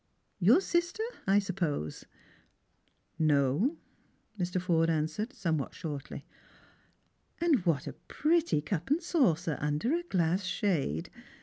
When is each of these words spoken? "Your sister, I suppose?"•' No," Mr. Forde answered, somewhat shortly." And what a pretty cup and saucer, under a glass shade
"Your 0.49 0.61
sister, 0.61 1.03
I 1.27 1.37
suppose?"•' 1.37 2.05
No," 3.19 3.77
Mr. 4.39 4.59
Forde 4.59 4.89
answered, 4.89 5.31
somewhat 5.31 5.75
shortly." 5.75 6.25
And 7.39 7.63
what 7.67 7.85
a 7.85 7.93
pretty 8.07 8.61
cup 8.61 8.89
and 8.89 8.99
saucer, 9.03 9.59
under 9.61 9.93
a 9.93 10.01
glass 10.01 10.43
shade 10.43 11.11